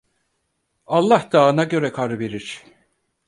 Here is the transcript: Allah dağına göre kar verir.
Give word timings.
Allah 0.87 1.29
dağına 1.31 1.63
göre 1.63 1.91
kar 1.91 2.19
verir. 2.19 2.63